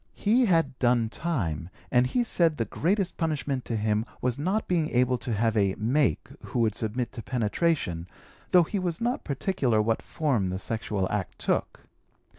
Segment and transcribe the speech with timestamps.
[0.15, 4.89] He had 'done time' and he said the greatest punishment to him was not being
[4.89, 8.07] able to have a 'make' who would submit to penetration,
[8.49, 11.81] though he was not particular what form the sexual act took.